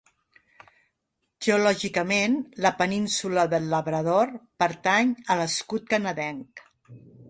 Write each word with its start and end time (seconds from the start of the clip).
Geològicament, 1.47 2.39
la 2.67 2.73
península 2.81 3.47
del 3.55 3.71
Labrador 3.77 4.35
pertany 4.65 5.17
a 5.37 5.41
l'escut 5.43 5.91
canadenc. 5.97 6.71